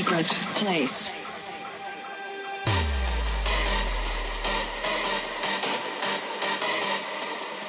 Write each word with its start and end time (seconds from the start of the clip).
secret 0.00 0.28
place. 0.54 1.12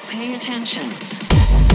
Pay 0.08 0.34
attention. 0.34 1.71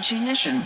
intuition. 0.00 0.62